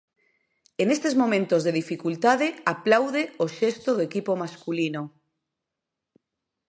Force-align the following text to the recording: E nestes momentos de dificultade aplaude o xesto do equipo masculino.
E 0.81 0.83
nestes 0.89 1.13
momentos 1.21 1.61
de 1.63 1.75
dificultade 1.81 2.47
aplaude 2.73 3.23
o 3.43 3.45
xesto 3.57 3.89
do 3.95 4.03
equipo 4.09 4.31
masculino. 4.43 5.01